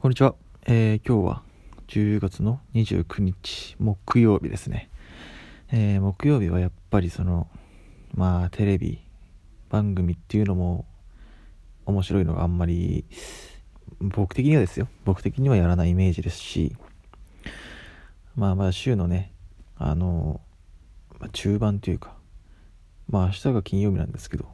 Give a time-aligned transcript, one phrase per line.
[0.00, 1.42] こんにちは、えー、今日は
[1.88, 4.90] 10月の29日木曜日ですね、
[5.72, 7.48] えー、木曜日はやっぱりその
[8.14, 9.00] まあテレビ
[9.70, 10.86] 番組っていうのも
[11.84, 13.06] 面白いのがあんまり
[13.98, 14.86] 僕的にはですよ。
[15.04, 16.76] 僕的にはやらないイメージですし
[18.36, 19.32] まあまあ週のね
[19.76, 20.40] あの、
[21.18, 22.14] まあ、中盤というか
[23.10, 24.44] まあ明日が金曜日なんですけど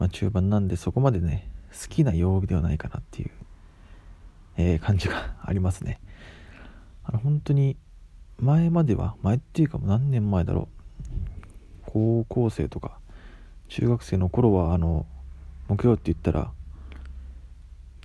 [0.00, 3.30] まあ中盤なんでそこまでね好きな曜日ではないかなっていう
[4.56, 6.00] えー、感じがありますね。
[7.04, 7.76] あの本当に
[8.38, 10.76] 前までは前っていうかもう何年前だろう。
[11.86, 12.98] 高校生とか
[13.68, 15.06] 中学生の頃はあの
[15.68, 16.52] 木曜って言ったら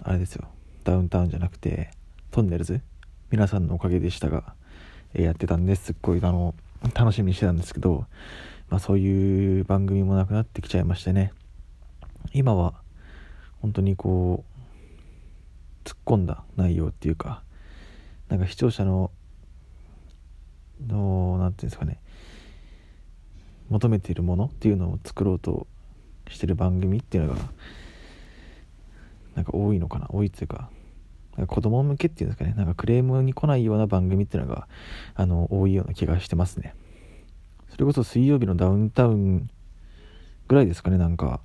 [0.04, 0.48] あれですよ。
[0.84, 1.92] ダウンタウンじゃなくて
[2.32, 2.82] トンネルズ。
[3.30, 4.56] 皆さんのおかげでしたが、
[5.14, 6.54] えー、やってたんですっごいあの
[6.94, 8.06] 楽しみにしてたんですけど、
[8.70, 11.32] まあ、そういう番組もなくなってきちゃいましてね。
[12.34, 12.74] 今は
[13.62, 14.51] 本当にこう
[15.84, 17.44] 突っ込んだ内容っていうか
[18.30, 19.12] なんか視聴者の
[20.88, 22.00] の何て言うんですかね
[23.70, 25.68] 求めているものっていうのを作ろうと
[26.30, 27.40] してる番組っていうのが
[29.36, 30.70] なんか多いのかな多いっていうか
[31.48, 34.68] 子供向けっていうんですかねなんかクレームに来ないような番組っていうのが
[35.16, 36.76] あの多いような気がしてますね。
[37.70, 39.50] それこそ水曜日のダウンタウン
[40.50, 41.40] ぐらいですかねなんか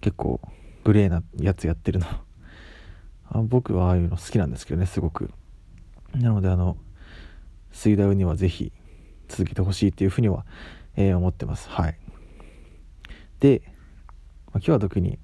[0.00, 0.40] 結構
[0.84, 2.06] グレーなやつやってるの。
[3.30, 5.30] あ僕はああいうの好きなんですけどねすごく。
[6.14, 6.76] なのであの
[7.72, 8.72] 水ダウにはぜひ
[9.28, 10.44] 続けてほしいっていうふうには、
[10.96, 11.68] えー、思ってます。
[11.68, 11.96] はい。
[13.38, 13.72] で、まあ、
[14.54, 15.18] 今日は特に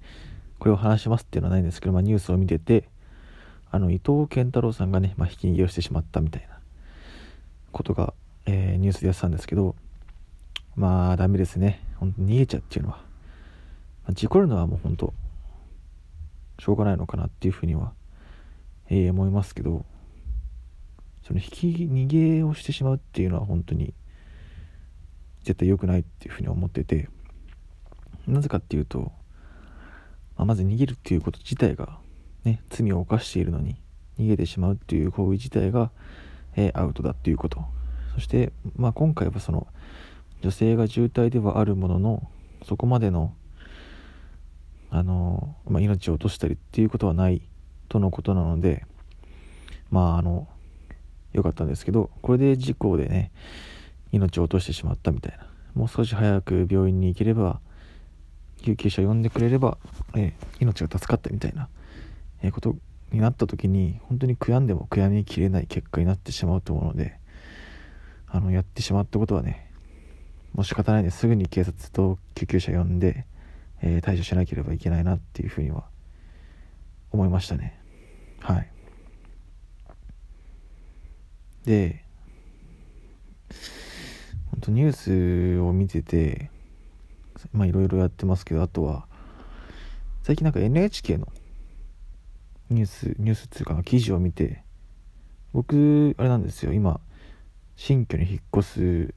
[0.58, 2.88] これを話しますっていうのはないんですけど、まあ、ニュースを見てて
[3.70, 6.58] あの伊藤健太郎さんがね、まあ、ひき逃げをしてしまったみたいな
[7.72, 8.14] ことが、
[8.46, 9.74] えー、ニュースでやってたんですけど
[10.76, 11.82] まあダメですね。
[11.96, 15.12] 本当逃げちゃうっていうのは、まあ、事故るのはもう本当
[16.58, 17.92] しょうがないのかなっていうふうには、
[18.88, 19.84] えー、思いますけど
[21.26, 23.94] その引き逃げをしてしまうっていうのは本当に
[25.42, 27.08] 絶対良くないっていうふうに思ってて
[28.26, 29.12] なぜかっていうと、
[30.36, 31.98] まあ、まず逃げるっていうこと自体が
[32.44, 33.76] ね罪を犯しているのに
[34.18, 35.90] 逃げてしまうっていう行為自体が、
[36.56, 37.64] えー、アウトだっていうこと。
[38.14, 39.66] そして、まあ、今回はその
[40.40, 42.30] 女性が重体ではあるものの
[42.64, 43.34] そこまでの
[44.96, 47.42] あの、まあ、命を落としたりっていうことはない
[47.88, 48.86] とのことなので
[49.90, 50.48] まああの
[51.32, 53.30] 良かったんですけどこれで事故でね
[54.12, 55.46] 命を落としてしまったみたいな。
[55.74, 57.60] もう少し早く病院に行ければ
[58.62, 59.76] 救急車呼んでくれれば、
[60.14, 61.68] えー、命が助かったみたいな、
[62.42, 62.76] えー、こと
[63.12, 67.18] になった時に本当に悔やんでも悔やみきれない結果になってしまうと思うので
[68.26, 69.70] あのやってしまったことはね
[70.54, 73.26] もう仕方ないですぐに警察と救急車呼んで
[73.86, 75.84] えー、対処しなければいけないなっていうふうには
[77.12, 77.78] 思いましたね。
[78.40, 78.68] はい。
[81.64, 82.04] で
[84.50, 86.50] 本当ニュースを見てて
[87.52, 89.06] まあいろいろやってますけどあとは
[90.22, 91.28] 最近なんか NHK の
[92.70, 94.62] ニュースニュースっていうか記事を見て
[95.52, 96.72] 僕あれなんですよ。
[96.72, 97.00] 今
[97.76, 99.14] 新居に引っ越す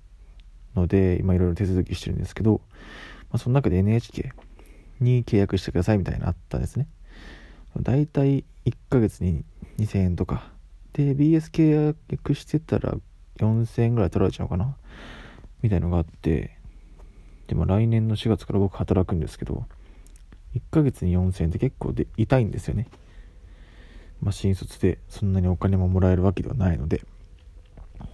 [0.75, 2.61] ので今いろいろ手続きしてるんですけど、
[3.31, 4.31] まあ、その中で NHK
[4.99, 6.87] に契約してくださいみたいなあったんですね。
[7.77, 9.43] だいたい1ヶ月に
[9.77, 10.51] 2000円とか。
[10.93, 12.95] で、BS 契約してたら
[13.37, 14.75] 4000円ぐらい取られちゃうかな
[15.61, 16.57] みたいのがあって、
[17.47, 19.65] でも来年の4月から僕働くんですけど、
[20.55, 22.87] 1ヶ月に4000円って結構で痛いんですよね。
[24.21, 27.05] まあ、新卒でそんなにお金ももらえるわけではないので。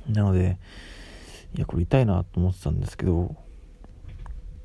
[0.08, 0.58] なので、
[1.56, 3.36] いや、これ痛いなと思ってたんですけど、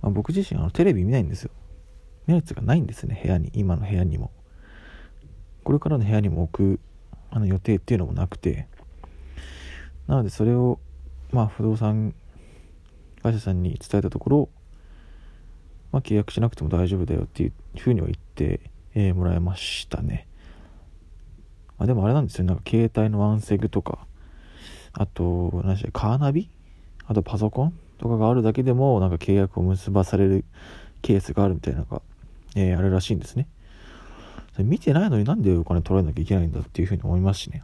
[0.02, 1.50] まあ、僕自身あのテレビ見ないんですよ。
[2.30, 4.30] のやつがないんですね部屋に今の部屋にも。
[5.62, 6.80] これからの部屋にも置く
[7.30, 8.66] あの予定っていうのもなくて。
[10.06, 10.80] なのでそれを
[11.30, 12.14] まあ不動産
[13.22, 14.48] 会社さんに伝えたところ
[15.92, 18.60] まあ契約しなくても大丈夫だよっていうふうには言って、
[18.94, 20.26] えー、もらいましたね、
[21.78, 22.44] まあ、でもあれなんですよ。
[22.44, 24.04] なんか携帯のワンセグとか
[24.92, 26.50] あと何でしたカーナビ？
[27.06, 30.44] あとパソコンとかがあるだけでもなんか契約を結ばされる
[31.02, 32.02] ケースがあるみたいなのが
[32.56, 33.48] えー、あれらしいんですね。
[34.58, 37.62] 見てないのになんでお金取られなきゃいけないんだっていうふうに思いますしね。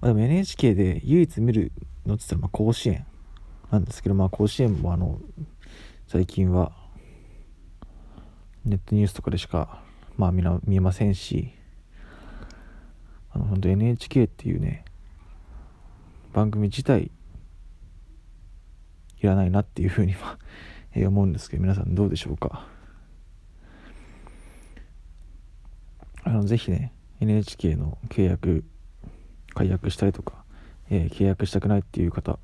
[0.00, 1.72] まあ、でも NHK で唯一見る
[2.06, 3.06] のって言ったらまあ甲子園
[3.70, 5.20] なんですけど、まあ甲子園もあの、
[6.06, 6.72] 最近は
[8.64, 9.82] ネットニュースとかでしか
[10.16, 11.52] まあ見な見えませんし、
[13.32, 14.84] あの本当 NHK っていうね、
[16.32, 17.10] 番組自体
[19.18, 20.38] いらないなっていうふうには
[20.94, 22.66] 思うんですけど、皆さんどうでしょうか？
[26.22, 28.64] あのぜひね NHK の契約
[29.54, 30.44] 解約したりとか、
[30.90, 32.38] えー、契約したくないっていう方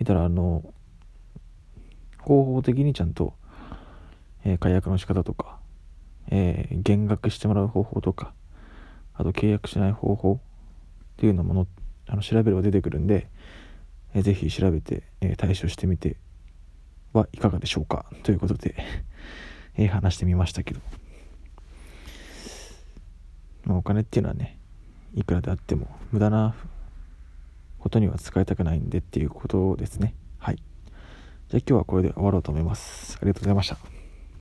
[0.00, 0.64] いたらあの
[2.18, 3.34] 方法的にちゃんと、
[4.44, 5.58] えー、解約の仕方とか、
[6.30, 8.32] えー、減額してもらう方法とか
[9.14, 10.38] あと契約しない方法っ
[11.16, 11.66] ていうのもの
[12.08, 13.28] あの調べれば出てくるんで、
[14.14, 16.16] えー、ぜひ調べて、え、対処してみて
[17.12, 18.74] はいかがでしょうかということで
[19.76, 20.80] え、話してみましたけど、
[23.64, 24.58] まあ、お金っていうのはね
[25.14, 26.54] いくらであっても無駄な
[27.78, 30.14] ことには使いたくないんでっていうことですね。
[30.38, 30.56] はい。
[30.56, 33.18] じゃあ今日はこれで終わろうと思います。
[33.20, 33.93] ありがとうございました。